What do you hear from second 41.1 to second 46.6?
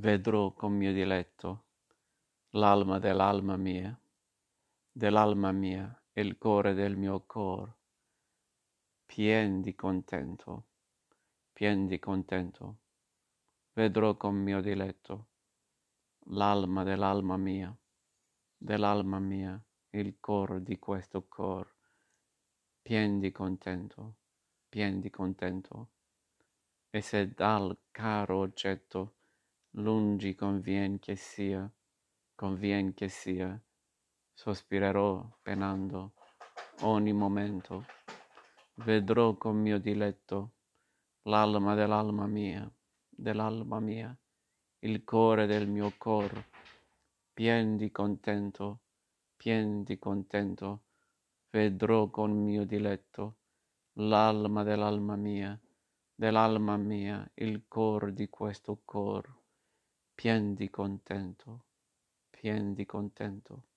l'alma dell'alma mia, dell'alma mia, il core del mio cor,